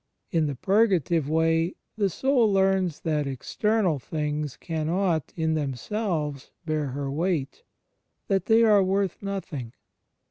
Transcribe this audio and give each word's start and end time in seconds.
In 0.31 0.47
the 0.47 0.55
Purgative 0.55 1.29
Way 1.29 1.75
the 1.95 2.09
soul 2.09 2.51
learns 2.51 3.01
that 3.01 3.27
external 3.27 3.99
things 3.99 4.57
cannot, 4.57 5.31
in 5.35 5.53
themselves, 5.53 6.49
bear 6.65 6.87
her 6.87 7.11
weight— 7.11 7.61
that 8.27 8.47
they 8.47 8.63
are 8.63 8.81
worth 8.81 9.21
nothing. 9.21 9.73